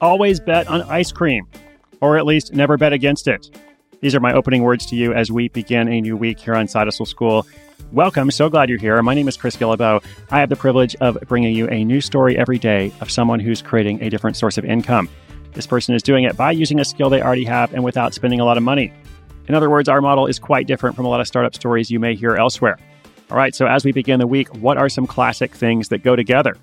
Always 0.00 0.40
bet 0.40 0.68
on 0.68 0.82
ice 0.82 1.12
cream, 1.12 1.46
or 2.00 2.16
at 2.16 2.26
least 2.26 2.52
never 2.52 2.76
bet 2.76 2.92
against 2.92 3.28
it. 3.28 3.50
These 4.00 4.14
are 4.14 4.20
my 4.20 4.32
opening 4.32 4.62
words 4.62 4.86
to 4.86 4.96
you 4.96 5.12
as 5.12 5.30
we 5.30 5.48
begin 5.48 5.88
a 5.88 6.00
new 6.00 6.16
week 6.16 6.38
here 6.38 6.54
on 6.54 6.68
Side 6.68 6.86
Hustle 6.86 7.06
School. 7.06 7.46
Welcome. 7.92 8.30
So 8.30 8.48
glad 8.48 8.68
you're 8.70 8.78
here. 8.78 9.02
My 9.02 9.14
name 9.14 9.28
is 9.28 9.36
Chris 9.36 9.56
Guillebeau. 9.56 10.02
I 10.30 10.38
have 10.38 10.48
the 10.48 10.56
privilege 10.56 10.94
of 10.96 11.18
bringing 11.28 11.54
you 11.54 11.68
a 11.68 11.84
new 11.84 12.00
story 12.00 12.38
every 12.38 12.58
day 12.58 12.92
of 13.00 13.10
someone 13.10 13.40
who's 13.40 13.60
creating 13.60 14.02
a 14.02 14.08
different 14.08 14.36
source 14.36 14.56
of 14.56 14.64
income. 14.64 15.08
This 15.52 15.66
person 15.66 15.94
is 15.94 16.02
doing 16.02 16.24
it 16.24 16.36
by 16.36 16.52
using 16.52 16.80
a 16.80 16.84
skill 16.84 17.10
they 17.10 17.20
already 17.20 17.44
have 17.44 17.74
and 17.74 17.84
without 17.84 18.14
spending 18.14 18.40
a 18.40 18.44
lot 18.44 18.56
of 18.56 18.62
money. 18.62 18.92
In 19.48 19.54
other 19.54 19.68
words, 19.68 19.88
our 19.88 20.00
model 20.00 20.26
is 20.26 20.38
quite 20.38 20.66
different 20.66 20.94
from 20.94 21.04
a 21.04 21.08
lot 21.08 21.20
of 21.20 21.26
startup 21.26 21.54
stories 21.54 21.90
you 21.90 21.98
may 21.98 22.14
hear 22.14 22.36
elsewhere. 22.36 22.78
All 23.30 23.36
right, 23.36 23.54
so 23.54 23.66
as 23.66 23.84
we 23.84 23.92
begin 23.92 24.20
the 24.20 24.26
week, 24.26 24.48
what 24.56 24.78
are 24.78 24.88
some 24.88 25.06
classic 25.06 25.54
things 25.54 25.88
that 25.88 26.04
go 26.04 26.16
together? 26.16 26.56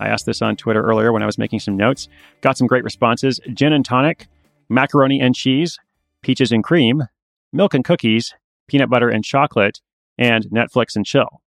I 0.00 0.08
asked 0.08 0.26
this 0.26 0.42
on 0.42 0.56
Twitter 0.56 0.82
earlier 0.82 1.12
when 1.12 1.22
I 1.22 1.26
was 1.26 1.38
making 1.38 1.60
some 1.60 1.76
notes. 1.76 2.08
Got 2.40 2.56
some 2.56 2.66
great 2.66 2.84
responses 2.84 3.38
gin 3.52 3.72
and 3.72 3.84
tonic, 3.84 4.26
macaroni 4.68 5.20
and 5.20 5.34
cheese, 5.34 5.78
peaches 6.22 6.50
and 6.50 6.64
cream, 6.64 7.04
milk 7.52 7.74
and 7.74 7.84
cookies, 7.84 8.34
peanut 8.66 8.88
butter 8.88 9.10
and 9.10 9.22
chocolate, 9.22 9.80
and 10.18 10.46
Netflix 10.50 10.96
and 10.96 11.04
chill. 11.04 11.42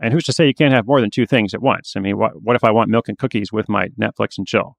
And 0.00 0.12
who's 0.12 0.24
to 0.24 0.32
say 0.32 0.46
you 0.46 0.54
can't 0.54 0.74
have 0.74 0.86
more 0.86 1.00
than 1.00 1.10
two 1.10 1.26
things 1.26 1.54
at 1.54 1.62
once? 1.62 1.94
I 1.96 2.00
mean, 2.00 2.18
what, 2.18 2.42
what 2.42 2.56
if 2.56 2.64
I 2.64 2.70
want 2.70 2.90
milk 2.90 3.08
and 3.08 3.18
cookies 3.18 3.52
with 3.52 3.68
my 3.68 3.88
Netflix 4.00 4.38
and 4.38 4.46
chill? 4.46 4.76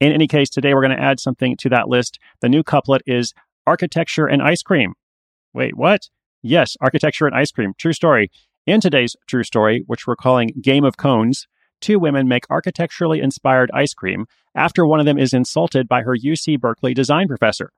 In 0.00 0.12
any 0.12 0.26
case, 0.26 0.48
today 0.48 0.72
we're 0.72 0.82
going 0.82 0.96
to 0.96 1.02
add 1.02 1.20
something 1.20 1.56
to 1.58 1.68
that 1.68 1.88
list. 1.88 2.18
The 2.40 2.48
new 2.48 2.62
couplet 2.62 3.02
is 3.06 3.34
architecture 3.66 4.26
and 4.26 4.42
ice 4.42 4.62
cream. 4.62 4.94
Wait, 5.52 5.76
what? 5.76 6.08
Yes, 6.42 6.76
architecture 6.80 7.26
and 7.26 7.34
ice 7.34 7.50
cream. 7.50 7.72
True 7.76 7.92
story. 7.92 8.30
In 8.66 8.80
today's 8.80 9.16
true 9.26 9.44
story, 9.44 9.82
which 9.86 10.06
we're 10.06 10.16
calling 10.16 10.52
Game 10.60 10.84
of 10.84 10.96
Cones, 10.96 11.46
two 11.82 11.98
women 11.98 12.28
make 12.28 12.44
architecturally 12.48 13.20
inspired 13.20 13.70
ice 13.74 13.92
cream 13.92 14.26
after 14.54 14.86
one 14.86 15.00
of 15.00 15.06
them 15.06 15.18
is 15.18 15.34
insulted 15.34 15.88
by 15.88 16.02
her 16.02 16.16
UC 16.16 16.60
Berkeley 16.60 16.94
design 16.94 17.28
professor. 17.28 17.72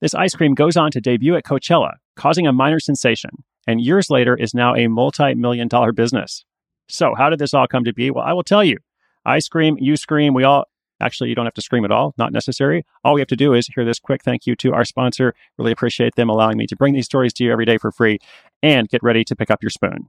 This 0.00 0.14
ice 0.14 0.34
cream 0.34 0.54
goes 0.54 0.76
on 0.76 0.90
to 0.92 1.00
debut 1.00 1.36
at 1.36 1.44
Coachella, 1.44 1.92
causing 2.16 2.46
a 2.46 2.52
minor 2.52 2.80
sensation, 2.80 3.30
and 3.66 3.80
years 3.80 4.08
later 4.10 4.34
is 4.34 4.54
now 4.54 4.74
a 4.74 4.88
multi 4.88 5.34
million 5.34 5.68
dollar 5.68 5.92
business. 5.92 6.44
So, 6.88 7.14
how 7.16 7.30
did 7.30 7.38
this 7.38 7.54
all 7.54 7.66
come 7.66 7.84
to 7.84 7.92
be? 7.92 8.10
Well, 8.10 8.24
I 8.24 8.32
will 8.32 8.42
tell 8.42 8.64
you. 8.64 8.78
I 9.24 9.38
scream, 9.38 9.76
you 9.78 9.96
scream, 9.96 10.32
we 10.32 10.44
all 10.44 10.64
actually, 11.00 11.28
you 11.28 11.34
don't 11.34 11.46
have 11.46 11.54
to 11.54 11.62
scream 11.62 11.84
at 11.84 11.90
all, 11.90 12.14
not 12.18 12.32
necessary. 12.32 12.84
All 13.04 13.14
we 13.14 13.20
have 13.20 13.28
to 13.28 13.36
do 13.36 13.54
is 13.54 13.68
hear 13.68 13.84
this 13.84 13.98
quick 13.98 14.22
thank 14.22 14.46
you 14.46 14.54
to 14.56 14.72
our 14.72 14.84
sponsor. 14.84 15.34
Really 15.58 15.72
appreciate 15.72 16.14
them 16.14 16.28
allowing 16.28 16.58
me 16.58 16.66
to 16.66 16.76
bring 16.76 16.94
these 16.94 17.06
stories 17.06 17.32
to 17.34 17.44
you 17.44 17.52
every 17.52 17.64
day 17.64 17.78
for 17.78 17.90
free 17.90 18.18
and 18.62 18.88
get 18.88 19.02
ready 19.02 19.24
to 19.24 19.36
pick 19.36 19.50
up 19.50 19.62
your 19.62 19.70
spoon. 19.70 20.08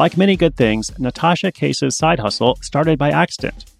Like 0.00 0.16
many 0.16 0.34
good 0.34 0.56
things, 0.56 0.98
Natasha 0.98 1.52
Case's 1.52 1.94
side 1.94 2.20
hustle 2.20 2.56
started 2.62 2.98
by 2.98 3.10
accident. 3.10 3.70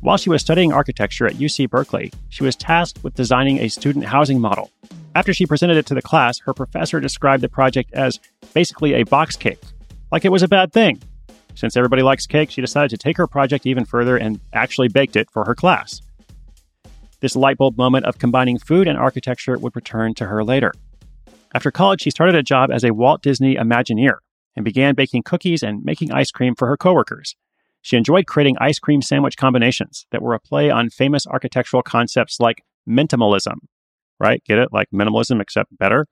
While 0.00 0.16
she 0.16 0.30
was 0.30 0.40
studying 0.40 0.72
architecture 0.72 1.26
at 1.26 1.34
UC 1.34 1.68
Berkeley, 1.68 2.10
she 2.30 2.42
was 2.42 2.56
tasked 2.56 3.04
with 3.04 3.12
designing 3.12 3.58
a 3.58 3.68
student 3.68 4.06
housing 4.06 4.40
model. 4.40 4.70
After 5.14 5.34
she 5.34 5.44
presented 5.44 5.76
it 5.76 5.84
to 5.84 5.94
the 5.94 6.00
class, 6.00 6.38
her 6.38 6.54
professor 6.54 7.00
described 7.00 7.42
the 7.42 7.50
project 7.50 7.92
as 7.92 8.18
basically 8.54 8.94
a 8.94 9.02
box 9.02 9.36
cake, 9.36 9.60
like 10.10 10.24
it 10.24 10.32
was 10.32 10.42
a 10.42 10.48
bad 10.48 10.72
thing. 10.72 11.02
Since 11.54 11.76
everybody 11.76 12.00
likes 12.00 12.26
cake, 12.26 12.50
she 12.50 12.62
decided 12.62 12.88
to 12.88 12.96
take 12.96 13.18
her 13.18 13.26
project 13.26 13.66
even 13.66 13.84
further 13.84 14.16
and 14.16 14.40
actually 14.54 14.88
baked 14.88 15.16
it 15.16 15.30
for 15.30 15.44
her 15.44 15.54
class. 15.54 16.00
This 17.20 17.36
light 17.36 17.58
bulb 17.58 17.76
moment 17.76 18.06
of 18.06 18.16
combining 18.16 18.58
food 18.58 18.88
and 18.88 18.96
architecture 18.96 19.58
would 19.58 19.76
return 19.76 20.14
to 20.14 20.28
her 20.28 20.42
later. 20.42 20.72
After 21.54 21.70
college, 21.70 22.00
she 22.00 22.10
started 22.10 22.36
a 22.36 22.42
job 22.42 22.70
as 22.70 22.84
a 22.84 22.94
Walt 22.94 23.20
Disney 23.20 23.56
Imagineer 23.56 24.20
and 24.58 24.64
began 24.64 24.96
baking 24.96 25.22
cookies 25.22 25.62
and 25.62 25.84
making 25.84 26.10
ice 26.10 26.32
cream 26.32 26.56
for 26.56 26.66
her 26.66 26.76
coworkers. 26.76 27.36
She 27.80 27.96
enjoyed 27.96 28.26
creating 28.26 28.56
ice 28.60 28.80
cream 28.80 29.00
sandwich 29.00 29.36
combinations 29.36 30.04
that 30.10 30.20
were 30.20 30.34
a 30.34 30.40
play 30.40 30.68
on 30.68 30.90
famous 30.90 31.28
architectural 31.28 31.84
concepts 31.84 32.40
like 32.40 32.64
minimalism, 32.86 33.58
right? 34.18 34.42
Get 34.44 34.58
it? 34.58 34.70
Like 34.72 34.88
minimalism, 34.92 35.40
except 35.40 35.78
better. 35.78 36.08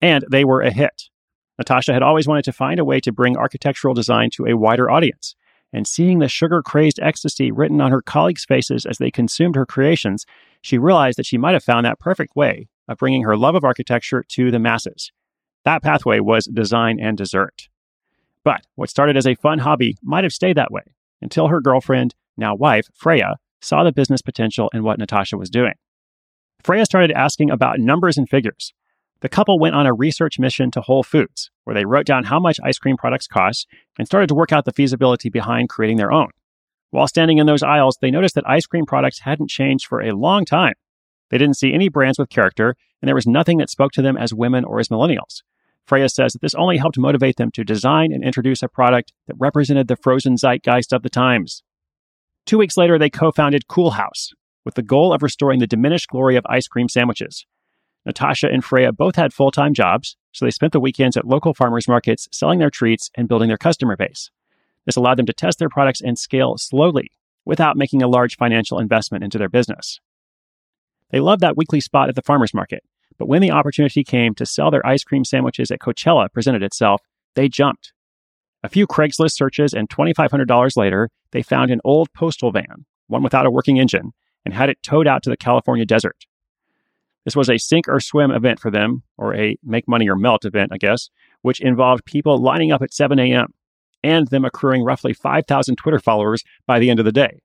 And 0.00 0.24
they 0.30 0.46
were 0.46 0.62
a 0.62 0.72
hit. 0.72 1.10
Natasha 1.58 1.92
had 1.92 2.02
always 2.02 2.26
wanted 2.26 2.46
to 2.46 2.54
find 2.54 2.80
a 2.80 2.86
way 2.86 3.00
to 3.00 3.12
bring 3.12 3.36
architectural 3.36 3.92
design 3.92 4.30
to 4.30 4.46
a 4.46 4.56
wider 4.56 4.90
audience. 4.90 5.36
And 5.74 5.86
seeing 5.86 6.20
the 6.20 6.28
sugar 6.28 6.62
crazed 6.62 6.98
ecstasy 7.02 7.52
written 7.52 7.82
on 7.82 7.90
her 7.90 8.00
colleagues' 8.00 8.46
faces 8.46 8.86
as 8.86 8.96
they 8.96 9.10
consumed 9.10 9.56
her 9.56 9.66
creations, 9.66 10.24
she 10.62 10.78
realized 10.78 11.18
that 11.18 11.26
she 11.26 11.36
might 11.36 11.52
have 11.52 11.64
found 11.64 11.84
that 11.84 12.00
perfect 12.00 12.34
way 12.34 12.68
of 12.88 12.96
bringing 12.96 13.24
her 13.24 13.36
love 13.36 13.54
of 13.54 13.64
architecture 13.64 14.24
to 14.28 14.50
the 14.50 14.58
masses. 14.58 15.12
That 15.66 15.82
pathway 15.82 16.20
was 16.20 16.44
design 16.46 17.00
and 17.00 17.18
dessert. 17.18 17.68
But 18.44 18.60
what 18.76 18.88
started 18.88 19.16
as 19.16 19.26
a 19.26 19.34
fun 19.34 19.58
hobby 19.58 19.96
might 20.00 20.22
have 20.22 20.32
stayed 20.32 20.56
that 20.56 20.70
way 20.70 20.84
until 21.20 21.48
her 21.48 21.60
girlfriend, 21.60 22.14
now 22.36 22.54
wife, 22.54 22.86
Freya, 22.94 23.34
saw 23.60 23.82
the 23.82 23.90
business 23.90 24.22
potential 24.22 24.70
in 24.72 24.84
what 24.84 25.00
Natasha 25.00 25.36
was 25.36 25.50
doing. 25.50 25.72
Freya 26.62 26.84
started 26.84 27.10
asking 27.10 27.50
about 27.50 27.80
numbers 27.80 28.16
and 28.16 28.28
figures. 28.28 28.72
The 29.22 29.28
couple 29.28 29.58
went 29.58 29.74
on 29.74 29.86
a 29.86 29.92
research 29.92 30.38
mission 30.38 30.70
to 30.70 30.80
Whole 30.80 31.02
Foods, 31.02 31.50
where 31.64 31.74
they 31.74 31.84
wrote 31.84 32.06
down 32.06 32.22
how 32.22 32.38
much 32.38 32.60
ice 32.62 32.78
cream 32.78 32.96
products 32.96 33.26
cost 33.26 33.66
and 33.98 34.06
started 34.06 34.28
to 34.28 34.36
work 34.36 34.52
out 34.52 34.66
the 34.66 34.72
feasibility 34.72 35.30
behind 35.30 35.68
creating 35.68 35.96
their 35.96 36.12
own. 36.12 36.28
While 36.90 37.08
standing 37.08 37.38
in 37.38 37.46
those 37.46 37.64
aisles, 37.64 37.98
they 38.00 38.12
noticed 38.12 38.36
that 38.36 38.48
ice 38.48 38.66
cream 38.66 38.86
products 38.86 39.22
hadn't 39.22 39.50
changed 39.50 39.86
for 39.88 40.00
a 40.00 40.14
long 40.14 40.44
time. 40.44 40.74
They 41.30 41.38
didn't 41.38 41.56
see 41.56 41.74
any 41.74 41.88
brands 41.88 42.20
with 42.20 42.28
character, 42.28 42.76
and 43.02 43.08
there 43.08 43.16
was 43.16 43.26
nothing 43.26 43.58
that 43.58 43.68
spoke 43.68 43.90
to 43.92 44.02
them 44.02 44.16
as 44.16 44.32
women 44.32 44.64
or 44.64 44.78
as 44.78 44.90
millennials. 44.90 45.42
Freya 45.86 46.08
says 46.08 46.32
that 46.32 46.42
this 46.42 46.54
only 46.54 46.78
helped 46.78 46.98
motivate 46.98 47.36
them 47.36 47.50
to 47.52 47.64
design 47.64 48.12
and 48.12 48.24
introduce 48.24 48.62
a 48.62 48.68
product 48.68 49.12
that 49.26 49.36
represented 49.38 49.88
the 49.88 49.96
frozen 49.96 50.36
zeitgeist 50.36 50.92
of 50.92 51.02
the 51.02 51.10
times. 51.10 51.62
Two 52.44 52.58
weeks 52.58 52.76
later, 52.76 52.98
they 52.98 53.10
co 53.10 53.30
founded 53.32 53.66
Coolhaus 53.68 54.32
with 54.64 54.74
the 54.74 54.82
goal 54.82 55.12
of 55.12 55.22
restoring 55.22 55.60
the 55.60 55.66
diminished 55.66 56.08
glory 56.08 56.36
of 56.36 56.44
ice 56.48 56.66
cream 56.66 56.88
sandwiches. 56.88 57.46
Natasha 58.04 58.48
and 58.48 58.64
Freya 58.64 58.92
both 58.92 59.16
had 59.16 59.32
full 59.32 59.50
time 59.50 59.74
jobs, 59.74 60.16
so 60.32 60.44
they 60.44 60.50
spent 60.50 60.72
the 60.72 60.80
weekends 60.80 61.16
at 61.16 61.26
local 61.26 61.54
farmers 61.54 61.88
markets 61.88 62.28
selling 62.32 62.58
their 62.58 62.70
treats 62.70 63.10
and 63.14 63.28
building 63.28 63.48
their 63.48 63.56
customer 63.56 63.96
base. 63.96 64.30
This 64.84 64.96
allowed 64.96 65.18
them 65.18 65.26
to 65.26 65.32
test 65.32 65.58
their 65.58 65.68
products 65.68 66.00
and 66.00 66.18
scale 66.18 66.54
slowly 66.56 67.10
without 67.44 67.76
making 67.76 68.02
a 68.02 68.08
large 68.08 68.36
financial 68.36 68.78
investment 68.78 69.24
into 69.24 69.38
their 69.38 69.48
business. 69.48 70.00
They 71.10 71.20
loved 71.20 71.42
that 71.42 71.56
weekly 71.56 71.80
spot 71.80 72.08
at 72.08 72.14
the 72.14 72.22
farmers 72.22 72.54
market, 72.54 72.82
but 73.18 73.28
when 73.28 73.42
the 73.42 73.50
opportunity 73.50 74.04
came 74.04 74.34
to 74.34 74.46
sell 74.46 74.70
their 74.70 74.86
ice 74.86 75.04
cream 75.04 75.24
sandwiches 75.24 75.70
at 75.70 75.80
Coachella 75.80 76.32
presented 76.32 76.62
itself, 76.62 77.02
they 77.34 77.48
jumped. 77.48 77.92
A 78.62 78.68
few 78.68 78.86
Craigslist 78.86 79.32
searches 79.32 79.72
and 79.72 79.88
$2,500 79.88 80.76
later, 80.76 81.10
they 81.32 81.42
found 81.42 81.70
an 81.70 81.80
old 81.84 82.12
postal 82.12 82.50
van, 82.50 82.84
one 83.06 83.22
without 83.22 83.46
a 83.46 83.50
working 83.50 83.78
engine, 83.78 84.12
and 84.44 84.54
had 84.54 84.70
it 84.70 84.82
towed 84.82 85.06
out 85.06 85.22
to 85.22 85.30
the 85.30 85.36
California 85.36 85.84
desert. 85.84 86.26
This 87.24 87.36
was 87.36 87.50
a 87.50 87.58
sink 87.58 87.88
or 87.88 88.00
swim 88.00 88.30
event 88.30 88.60
for 88.60 88.70
them, 88.70 89.02
or 89.16 89.34
a 89.34 89.56
make 89.62 89.88
money 89.88 90.08
or 90.08 90.16
melt 90.16 90.44
event, 90.44 90.70
I 90.72 90.78
guess, 90.78 91.10
which 91.42 91.60
involved 91.60 92.04
people 92.04 92.38
lining 92.38 92.70
up 92.72 92.82
at 92.82 92.94
7 92.94 93.18
a.m. 93.18 93.52
and 94.02 94.28
them 94.28 94.44
accruing 94.44 94.84
roughly 94.84 95.12
5,000 95.12 95.76
Twitter 95.76 95.98
followers 95.98 96.44
by 96.66 96.78
the 96.78 96.88
end 96.88 97.00
of 97.00 97.04
the 97.04 97.12
day. 97.12 97.40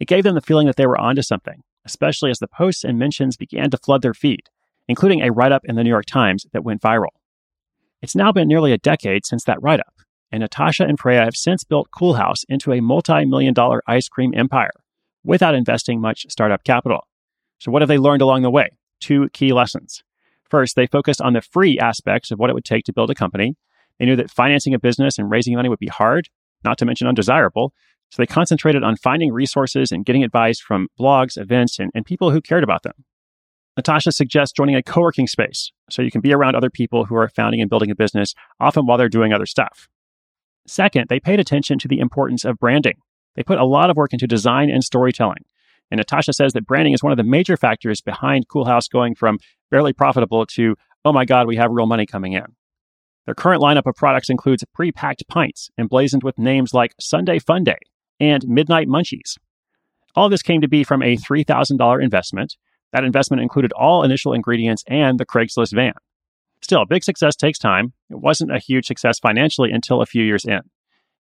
It 0.00 0.08
gave 0.08 0.24
them 0.24 0.34
the 0.34 0.40
feeling 0.40 0.66
that 0.66 0.76
they 0.76 0.86
were 0.86 0.98
onto 0.98 1.22
something, 1.22 1.62
especially 1.84 2.30
as 2.30 2.38
the 2.38 2.48
posts 2.48 2.84
and 2.84 2.98
mentions 2.98 3.36
began 3.36 3.70
to 3.70 3.76
flood 3.78 4.00
their 4.00 4.14
feed, 4.14 4.48
including 4.88 5.22
a 5.22 5.30
write 5.30 5.52
up 5.52 5.62
in 5.64 5.76
the 5.76 5.84
New 5.84 5.90
York 5.90 6.06
Times 6.06 6.46
that 6.52 6.64
went 6.64 6.82
viral. 6.82 7.12
It's 8.02 8.16
now 8.16 8.32
been 8.32 8.48
nearly 8.48 8.72
a 8.72 8.78
decade 8.78 9.26
since 9.26 9.44
that 9.44 9.62
write 9.62 9.80
up, 9.80 9.94
and 10.32 10.40
Natasha 10.40 10.84
and 10.84 10.98
Freya 10.98 11.24
have 11.24 11.36
since 11.36 11.64
built 11.64 11.88
Coolhaus 11.96 12.44
into 12.48 12.72
a 12.72 12.80
multi 12.80 13.24
million 13.24 13.54
dollar 13.54 13.82
ice 13.86 14.08
cream 14.08 14.32
empire 14.34 14.70
without 15.24 15.54
investing 15.54 16.00
much 16.00 16.26
startup 16.28 16.64
capital. 16.64 17.06
So, 17.58 17.70
what 17.70 17.82
have 17.82 17.88
they 17.88 17.98
learned 17.98 18.22
along 18.22 18.42
the 18.42 18.50
way? 18.50 18.70
two 19.00 19.28
key 19.30 19.52
lessons. 19.52 20.02
First, 20.48 20.76
they 20.76 20.86
focused 20.86 21.20
on 21.20 21.34
the 21.34 21.40
free 21.40 21.78
aspects 21.78 22.30
of 22.30 22.38
what 22.38 22.50
it 22.50 22.54
would 22.54 22.64
take 22.64 22.84
to 22.84 22.92
build 22.92 23.10
a 23.10 23.14
company. 23.14 23.56
They 23.98 24.06
knew 24.06 24.16
that 24.16 24.30
financing 24.30 24.74
a 24.74 24.78
business 24.78 25.18
and 25.18 25.30
raising 25.30 25.54
money 25.54 25.68
would 25.68 25.78
be 25.78 25.88
hard, 25.88 26.28
not 26.64 26.78
to 26.78 26.86
mention 26.86 27.06
undesirable. 27.06 27.72
So 28.10 28.22
they 28.22 28.26
concentrated 28.26 28.82
on 28.82 28.96
finding 28.96 29.32
resources 29.32 29.92
and 29.92 30.04
getting 30.04 30.24
advice 30.24 30.60
from 30.60 30.88
blogs, 30.98 31.36
events, 31.36 31.78
and, 31.78 31.90
and 31.94 32.06
people 32.06 32.30
who 32.30 32.40
cared 32.40 32.64
about 32.64 32.82
them. 32.82 32.94
Natasha 33.78 34.10
suggests 34.10 34.52
joining 34.52 34.74
a 34.74 34.82
co 34.82 35.00
working 35.00 35.28
space 35.28 35.70
so 35.88 36.02
you 36.02 36.10
can 36.10 36.20
be 36.20 36.32
around 36.32 36.56
other 36.56 36.68
people 36.68 37.04
who 37.04 37.14
are 37.14 37.28
founding 37.28 37.60
and 37.60 37.70
building 37.70 37.92
a 37.92 37.94
business, 37.94 38.34
often 38.58 38.86
while 38.86 38.98
they're 38.98 39.08
doing 39.08 39.32
other 39.32 39.46
stuff. 39.46 39.88
Second, 40.66 41.06
they 41.08 41.20
paid 41.20 41.38
attention 41.38 41.78
to 41.78 41.86
the 41.86 42.00
importance 42.00 42.44
of 42.44 42.58
branding. 42.58 42.96
They 43.36 43.44
put 43.44 43.60
a 43.60 43.64
lot 43.64 43.88
of 43.88 43.96
work 43.96 44.12
into 44.12 44.26
design 44.26 44.68
and 44.68 44.82
storytelling. 44.82 45.44
And 45.92 45.98
Natasha 45.98 46.32
says 46.32 46.54
that 46.54 46.66
branding 46.66 46.92
is 46.92 47.04
one 47.04 47.12
of 47.12 47.16
the 47.16 47.22
major 47.22 47.56
factors 47.56 48.00
behind 48.00 48.48
Coolhaus 48.48 48.90
going 48.90 49.14
from 49.14 49.38
barely 49.70 49.92
profitable 49.92 50.44
to, 50.46 50.74
oh 51.04 51.12
my 51.12 51.24
God, 51.24 51.46
we 51.46 51.56
have 51.56 51.70
real 51.70 51.86
money 51.86 52.04
coming 52.04 52.32
in. 52.32 52.46
Their 53.26 53.36
current 53.36 53.62
lineup 53.62 53.86
of 53.86 53.94
products 53.94 54.28
includes 54.28 54.64
pre 54.74 54.90
packed 54.90 55.22
pints 55.28 55.70
emblazoned 55.78 56.24
with 56.24 56.36
names 56.36 56.74
like 56.74 56.94
Sunday 56.98 57.38
Fun 57.38 57.62
Day 57.62 57.78
and 58.18 58.46
Midnight 58.48 58.88
Munchies. 58.88 59.36
All 60.16 60.28
this 60.28 60.42
came 60.42 60.62
to 60.62 60.68
be 60.68 60.82
from 60.82 61.00
a 61.00 61.16
$3,000 61.16 62.02
investment. 62.02 62.56
That 62.92 63.04
investment 63.04 63.42
included 63.42 63.72
all 63.72 64.02
initial 64.02 64.32
ingredients 64.32 64.84
and 64.86 65.18
the 65.18 65.26
Craigslist 65.26 65.74
van. 65.74 65.92
Still, 66.62 66.84
big 66.86 67.04
success 67.04 67.36
takes 67.36 67.58
time. 67.58 67.92
It 68.10 68.20
wasn't 68.20 68.54
a 68.54 68.58
huge 68.58 68.86
success 68.86 69.18
financially 69.18 69.70
until 69.70 70.00
a 70.00 70.06
few 70.06 70.24
years 70.24 70.44
in. 70.44 70.60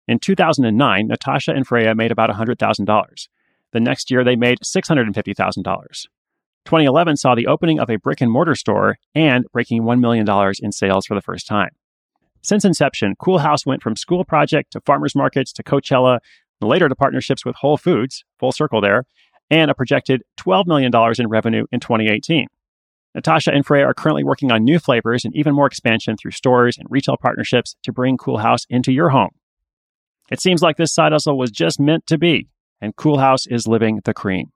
In 0.08 0.20
2009, 0.20 1.08
Natasha 1.08 1.52
and 1.52 1.66
Freya 1.66 1.96
made 1.96 2.12
about 2.12 2.30
$100,000. 2.30 3.28
The 3.74 3.80
next 3.80 4.12
year, 4.12 4.24
they 4.24 4.36
made 4.36 4.60
$650,000. 4.60 6.08
2011 6.66 7.18
saw 7.18 7.36
the 7.36 7.48
opening 7.48 7.80
of 7.80 7.90
a 7.90 7.98
brick 7.98 8.22
and 8.22 8.32
mortar 8.32 8.56
store 8.56 8.98
and 9.14 9.46
breaking 9.52 9.84
$1 9.84 10.00
million 10.00 10.26
in 10.62 10.72
sales 10.72 11.06
for 11.06 11.16
the 11.16 11.22
first 11.22 11.48
time. 11.48 11.70
Since 12.42 12.66
inception, 12.66 13.16
Coolhaus 13.20 13.66
went 13.66 13.82
from 13.82 13.96
school 13.96 14.24
project 14.24 14.72
to 14.72 14.82
farmers 14.82 15.16
markets 15.16 15.52
to 15.54 15.64
Coachella, 15.64 16.20
later 16.62 16.88
to 16.88 16.96
partnerships 16.96 17.44
with 17.46 17.56
Whole 17.58 17.78
Foods, 17.78 18.24
full 18.40 18.52
circle 18.52 18.82
there, 18.82 19.06
and 19.50 19.70
a 19.70 19.76
projected 19.76 20.24
$12 20.40 20.66
million 20.66 20.92
in 21.20 21.28
revenue 21.28 21.66
in 21.72 21.80
2018. 21.80 22.48
Natasha 23.14 23.52
and 23.52 23.66
Frey 23.66 23.82
are 23.82 23.94
currently 23.94 24.24
working 24.24 24.52
on 24.52 24.64
new 24.64 24.78
flavors 24.78 25.24
and 25.24 25.36
even 25.36 25.56
more 25.56 25.68
expansion 25.68 26.18
through 26.18 26.32
stores 26.32 26.78
and 26.78 26.88
retail 26.90 27.16
partnerships 27.18 27.76
to 27.84 27.94
bring 27.94 28.18
Coolhaus 28.18 28.66
into 28.70 28.92
your 28.92 29.10
home. 29.10 29.32
It 30.30 30.42
seems 30.42 30.62
like 30.62 30.76
this 30.76 30.94
side 30.94 31.12
hustle 31.12 31.38
was 31.38 31.52
just 31.52 31.80
meant 31.80 32.08
to 32.08 32.18
be 32.18 32.50
and 32.82 32.96
Coolhaus 32.96 33.48
is 33.50 33.68
living 33.68 34.02
the 34.04 34.14
cream. 34.14 34.52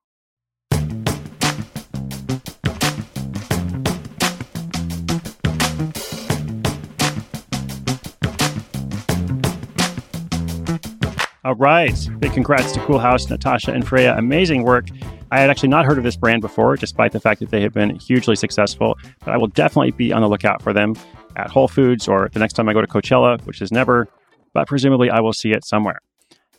All 11.50 11.56
right. 11.56 12.08
Big 12.20 12.32
congrats 12.34 12.74
to 12.74 12.80
Coolhaus, 12.82 13.28
Natasha, 13.28 13.72
and 13.72 13.88
Freya. 13.88 14.16
Amazing 14.16 14.66
work. 14.66 14.86
I 15.32 15.40
had 15.40 15.50
actually 15.50 15.70
not 15.70 15.84
heard 15.84 15.98
of 15.98 16.04
this 16.04 16.16
brand 16.16 16.42
before, 16.42 16.76
despite 16.76 17.12
the 17.12 17.20
fact 17.20 17.40
that 17.40 17.50
they 17.50 17.60
have 17.62 17.74
been 17.74 17.96
hugely 17.96 18.36
successful. 18.36 19.00
But 19.26 19.34
I 19.34 19.38
will 19.38 19.48
definitely 19.48 19.90
be 19.90 20.14
on 20.14 20.22
the 20.22 20.28
lookout 20.28 20.62
for 20.62 20.74
them 20.74 20.96
at 21.38 21.50
Whole 21.50 21.68
Foods 21.68 22.08
or 22.08 22.30
the 22.32 22.38
next 22.38 22.54
time 22.54 22.70
I 22.70 22.74
go 22.74 22.82
to 22.82 22.88
Coachella, 22.88 23.44
which 23.48 23.64
is 23.64 23.72
never, 23.72 24.08
but 24.54 24.68
presumably 24.68 25.10
I 25.10 25.22
will 25.22 25.34
see 25.34 25.50
it 25.50 25.66
somewhere. 25.66 25.98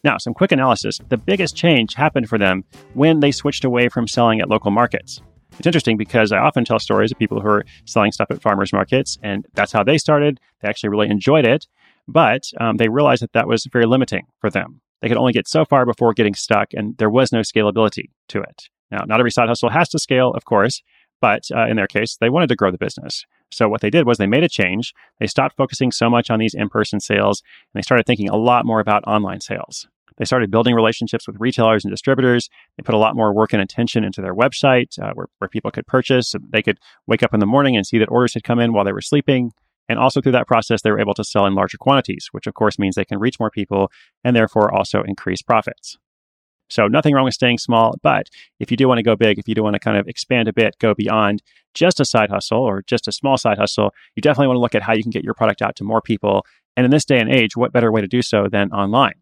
Now, 0.02 0.18
some 0.18 0.34
quick 0.34 0.50
analysis. 0.50 0.98
The 1.08 1.16
biggest 1.16 1.54
change 1.54 1.94
happened 1.94 2.28
for 2.28 2.36
them 2.36 2.64
when 2.94 3.20
they 3.20 3.30
switched 3.30 3.64
away 3.64 3.90
from 3.90 4.08
selling 4.08 4.40
at 4.40 4.48
local 4.48 4.72
markets. 4.72 5.20
It's 5.56 5.66
interesting 5.66 5.98
because 5.98 6.32
I 6.32 6.38
often 6.38 6.64
tell 6.64 6.80
stories 6.80 7.12
of 7.12 7.18
people 7.18 7.40
who 7.40 7.46
are 7.46 7.64
selling 7.84 8.10
stuff 8.10 8.32
at 8.32 8.42
farmers 8.42 8.72
markets, 8.72 9.18
and 9.22 9.46
that's 9.54 9.70
how 9.70 9.84
they 9.84 9.98
started. 9.98 10.40
They 10.62 10.68
actually 10.68 10.88
really 10.88 11.10
enjoyed 11.10 11.46
it, 11.46 11.68
but 12.08 12.42
um, 12.58 12.76
they 12.76 12.88
realized 12.88 13.22
that 13.22 13.34
that 13.34 13.46
was 13.46 13.66
very 13.72 13.86
limiting 13.86 14.26
for 14.40 14.50
them. 14.50 14.80
They 15.00 15.08
could 15.08 15.16
only 15.16 15.32
get 15.32 15.48
so 15.48 15.64
far 15.64 15.86
before 15.86 16.12
getting 16.12 16.34
stuck, 16.34 16.68
and 16.72 16.96
there 16.98 17.10
was 17.10 17.32
no 17.32 17.40
scalability 17.40 18.10
to 18.28 18.40
it. 18.40 18.68
Now, 18.90 19.04
not 19.06 19.20
every 19.20 19.30
side 19.30 19.48
hustle 19.48 19.70
has 19.70 19.88
to 19.90 19.98
scale, 19.98 20.30
of 20.30 20.44
course, 20.44 20.82
but 21.20 21.44
uh, 21.54 21.66
in 21.66 21.76
their 21.76 21.86
case, 21.86 22.16
they 22.20 22.30
wanted 22.30 22.48
to 22.48 22.56
grow 22.56 22.70
the 22.70 22.78
business. 22.78 23.24
So 23.52 23.68
what 23.68 23.80
they 23.80 23.90
did 23.90 24.06
was 24.06 24.18
they 24.18 24.26
made 24.26 24.44
a 24.44 24.48
change. 24.48 24.94
They 25.18 25.26
stopped 25.26 25.56
focusing 25.56 25.92
so 25.92 26.08
much 26.08 26.30
on 26.30 26.38
these 26.38 26.54
in-person 26.54 27.00
sales 27.00 27.42
and 27.72 27.78
they 27.78 27.84
started 27.84 28.06
thinking 28.06 28.28
a 28.28 28.36
lot 28.36 28.64
more 28.64 28.80
about 28.80 29.04
online 29.06 29.40
sales. 29.40 29.88
They 30.18 30.24
started 30.24 30.50
building 30.50 30.74
relationships 30.74 31.26
with 31.26 31.40
retailers 31.40 31.84
and 31.84 31.90
distributors. 31.90 32.48
They 32.76 32.82
put 32.82 32.94
a 32.94 32.98
lot 32.98 33.16
more 33.16 33.34
work 33.34 33.52
and 33.52 33.62
attention 33.62 34.04
into 34.04 34.20
their 34.20 34.34
website 34.34 34.98
uh, 35.02 35.12
where, 35.14 35.28
where 35.38 35.48
people 35.48 35.70
could 35.70 35.86
purchase. 35.86 36.34
They 36.52 36.62
could 36.62 36.78
wake 37.06 37.22
up 37.22 37.32
in 37.32 37.40
the 37.40 37.46
morning 37.46 37.74
and 37.76 37.86
see 37.86 37.98
that 37.98 38.10
orders 38.10 38.34
had 38.34 38.44
come 38.44 38.60
in 38.60 38.72
while 38.72 38.84
they 38.84 38.92
were 38.92 39.00
sleeping. 39.00 39.52
And 39.90 39.98
also 39.98 40.20
through 40.20 40.32
that 40.32 40.46
process, 40.46 40.82
they 40.82 40.92
were 40.92 41.00
able 41.00 41.14
to 41.14 41.24
sell 41.24 41.46
in 41.46 41.56
larger 41.56 41.76
quantities, 41.76 42.28
which 42.30 42.46
of 42.46 42.54
course 42.54 42.78
means 42.78 42.94
they 42.94 43.04
can 43.04 43.18
reach 43.18 43.40
more 43.40 43.50
people 43.50 43.90
and 44.22 44.36
therefore 44.36 44.72
also 44.72 45.02
increase 45.02 45.42
profits. 45.42 45.98
So 46.68 46.86
nothing 46.86 47.12
wrong 47.12 47.24
with 47.24 47.34
staying 47.34 47.58
small, 47.58 47.96
but 48.00 48.28
if 48.60 48.70
you 48.70 48.76
do 48.76 48.86
want 48.86 48.98
to 48.98 49.02
go 49.02 49.16
big, 49.16 49.40
if 49.40 49.48
you 49.48 49.56
do 49.56 49.64
want 49.64 49.74
to 49.74 49.80
kind 49.80 49.96
of 49.96 50.06
expand 50.06 50.46
a 50.46 50.52
bit, 50.52 50.76
go 50.78 50.94
beyond 50.94 51.42
just 51.74 51.98
a 51.98 52.04
side 52.04 52.30
hustle 52.30 52.60
or 52.60 52.84
just 52.86 53.08
a 53.08 53.12
small 53.12 53.36
side 53.36 53.58
hustle, 53.58 53.92
you 54.14 54.22
definitely 54.22 54.46
want 54.46 54.58
to 54.58 54.60
look 54.60 54.76
at 54.76 54.82
how 54.82 54.92
you 54.92 55.02
can 55.02 55.10
get 55.10 55.24
your 55.24 55.34
product 55.34 55.60
out 55.60 55.74
to 55.74 55.84
more 55.84 56.00
people. 56.00 56.46
And 56.76 56.84
in 56.84 56.92
this 56.92 57.04
day 57.04 57.18
and 57.18 57.28
age, 57.28 57.56
what 57.56 57.72
better 57.72 57.90
way 57.90 58.00
to 58.00 58.06
do 58.06 58.22
so 58.22 58.46
than 58.48 58.70
online? 58.70 59.14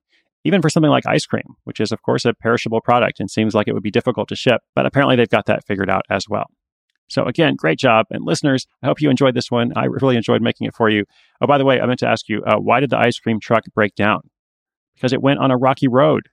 Even 0.45 0.61
for 0.61 0.69
something 0.69 0.91
like 0.91 1.07
ice 1.07 1.25
cream, 1.25 1.57
which 1.65 1.81
is 1.81 1.93
of 1.93 2.03
course 2.03 2.27
a 2.27 2.35
perishable 2.35 2.83
product 2.83 3.21
and 3.21 3.31
seems 3.31 3.55
like 3.55 3.69
it 3.69 3.73
would 3.73 3.83
be 3.83 3.91
difficult 3.91 4.29
to 4.29 4.37
ship, 4.37 4.61
but 4.75 4.85
apparently 4.85 5.17
they've 5.17 5.31
got 5.31 5.47
that 5.47 5.65
figured 5.65 5.89
out 5.89 6.05
as 6.11 6.29
well. 6.29 6.51
So 7.09 7.25
again, 7.25 7.57
great 7.57 7.79
job. 7.79 8.07
And 8.11 8.25
listeners, 8.25 8.67
I 8.83 8.87
hope 8.87 9.01
you 9.01 9.11
enjoyed 9.11 9.35
this 9.35 9.51
one. 9.51 9.73
I 9.77 9.85
really 9.85 10.17
enjoyed 10.17 10.43
making 10.43 10.67
it 10.67 10.75
for 10.75 10.89
you. 10.89 11.05
Oh, 11.41 11.47
by 11.47 11.59
the 11.59 11.65
way, 11.65 11.81
I 11.81 11.87
meant 11.87 12.01
to 12.01 12.09
ask 12.09 12.29
you, 12.29 12.43
uh, 12.45 12.57
why 12.57 12.81
did 12.81 12.91
the 12.91 12.99
ice 12.99 13.19
cream 13.19 13.41
truck 13.41 13.65
break 13.75 13.95
down? 13.95 14.21
Because 14.95 15.13
it 15.13 15.23
went 15.23 15.41
on 15.41 15.51
a 15.51 15.57
rocky 15.57 15.89
road. 15.89 16.29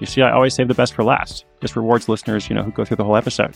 You 0.00 0.06
see, 0.06 0.22
I 0.22 0.32
always 0.32 0.54
save 0.54 0.68
the 0.68 0.74
best 0.74 0.94
for 0.94 1.04
last. 1.04 1.44
This 1.60 1.76
rewards 1.76 2.08
listeners, 2.08 2.48
you 2.48 2.54
know, 2.54 2.62
who 2.62 2.72
go 2.72 2.84
through 2.84 2.96
the 2.96 3.04
whole 3.04 3.16
episode. 3.16 3.54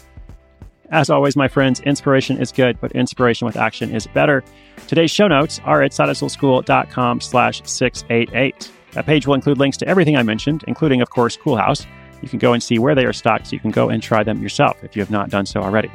As 0.91 1.09
always, 1.09 1.35
my 1.35 1.49
friends, 1.49 1.81
inspiration 1.81 2.39
is 2.39 2.53
good, 2.53 2.79
but 2.81 2.93
inspiration 2.93 3.47
with 3.47 3.57
action 3.57 3.95
is 3.95 4.07
better. 4.09 4.45
Today's 4.87 5.11
show 5.11 5.27
notes 5.27 5.61
are 5.65 5.83
at 5.83 5.93
sidehustleschool.com 5.93 7.21
slash 7.21 7.63
688. 7.65 8.71
That 8.93 9.07
page 9.07 9.27
will 9.27 9.35
include 9.35 9.59
links 9.59 9.79
to 9.79 9.89
everything 9.89 10.17
I 10.17 10.23
mentioned, 10.23 10.65
including, 10.69 11.01
of 11.01 11.09
course, 11.09 11.37
Coolhaus. 11.37 11.87
You 12.21 12.29
can 12.29 12.39
go 12.39 12.53
and 12.53 12.63
see 12.63 12.79
where 12.79 12.95
they 12.95 13.07
are 13.07 13.13
stocked 13.13 13.49
so 13.49 13.53
you 13.55 13.61
can 13.61 13.71
go 13.71 13.89
and 13.89 14.03
try 14.03 14.23
them 14.23 14.43
yourself 14.43 14.83
if 14.85 14.95
you 14.95 15.03
have 15.03 15.11
not 15.11 15.31
done 15.31 15.47
so 15.47 15.61
already. 15.61 15.91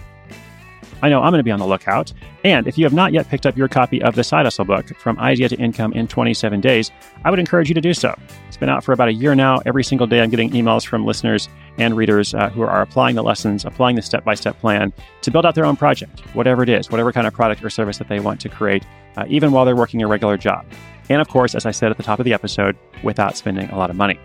I 1.01 1.09
know 1.09 1.21
I'm 1.21 1.31
going 1.31 1.39
to 1.39 1.43
be 1.43 1.51
on 1.51 1.59
the 1.59 1.67
lookout. 1.67 2.13
And 2.43 2.67
if 2.67 2.77
you 2.77 2.85
have 2.85 2.93
not 2.93 3.13
yet 3.13 3.29
picked 3.29 3.45
up 3.45 3.57
your 3.57 3.67
copy 3.67 4.01
of 4.01 4.15
the 4.15 4.23
Side 4.23 4.45
Hustle 4.45 4.65
book, 4.65 4.95
From 4.97 5.19
Idea 5.19 5.49
to 5.49 5.55
Income 5.57 5.93
in 5.93 6.07
27 6.07 6.61
Days, 6.61 6.91
I 7.23 7.29
would 7.29 7.39
encourage 7.39 7.69
you 7.69 7.75
to 7.75 7.81
do 7.81 7.93
so. 7.93 8.17
It's 8.47 8.57
been 8.57 8.69
out 8.69 8.83
for 8.83 8.93
about 8.93 9.07
a 9.07 9.13
year 9.13 9.35
now. 9.35 9.59
Every 9.65 9.83
single 9.83 10.07
day, 10.07 10.21
I'm 10.21 10.29
getting 10.29 10.51
emails 10.51 10.85
from 10.85 11.05
listeners 11.05 11.49
and 11.77 11.95
readers 11.95 12.33
uh, 12.33 12.49
who 12.49 12.61
are 12.61 12.81
applying 12.81 13.15
the 13.15 13.23
lessons, 13.23 13.65
applying 13.65 13.95
the 13.95 14.01
step 14.01 14.23
by 14.23 14.35
step 14.35 14.59
plan 14.59 14.93
to 15.21 15.31
build 15.31 15.45
out 15.45 15.55
their 15.55 15.65
own 15.65 15.75
project, 15.75 16.19
whatever 16.33 16.63
it 16.63 16.69
is, 16.69 16.89
whatever 16.89 17.11
kind 17.11 17.27
of 17.27 17.33
product 17.33 17.63
or 17.63 17.69
service 17.69 17.97
that 17.97 18.07
they 18.07 18.19
want 18.19 18.41
to 18.41 18.49
create, 18.49 18.85
uh, 19.17 19.25
even 19.27 19.51
while 19.51 19.65
they're 19.65 19.75
working 19.75 20.01
a 20.01 20.07
regular 20.07 20.37
job. 20.37 20.65
And 21.09 21.21
of 21.21 21.27
course, 21.27 21.55
as 21.55 21.65
I 21.65 21.71
said 21.71 21.91
at 21.91 21.97
the 21.97 22.03
top 22.03 22.19
of 22.19 22.25
the 22.25 22.33
episode, 22.33 22.77
without 23.03 23.35
spending 23.37 23.69
a 23.69 23.77
lot 23.77 23.89
of 23.89 23.95
money. 23.95 24.19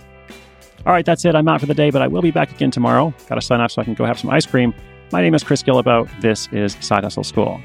All 0.86 0.92
right, 0.92 1.06
that's 1.06 1.24
it. 1.24 1.34
I'm 1.34 1.48
out 1.48 1.60
for 1.60 1.66
the 1.66 1.74
day, 1.74 1.90
but 1.90 2.02
I 2.02 2.08
will 2.08 2.20
be 2.20 2.30
back 2.30 2.50
again 2.52 2.70
tomorrow. 2.70 3.14
Got 3.28 3.36
to 3.36 3.40
sign 3.40 3.60
off 3.60 3.72
so 3.72 3.80
I 3.80 3.84
can 3.86 3.94
go 3.94 4.04
have 4.04 4.18
some 4.18 4.28
ice 4.30 4.44
cream. 4.44 4.74
My 5.12 5.20
name 5.20 5.34
is 5.34 5.44
Chris 5.44 5.62
Guillebeau. 5.62 6.08
This 6.20 6.48
is 6.50 6.76
Side 6.80 7.04
Hustle 7.04 7.24
School. 7.24 7.60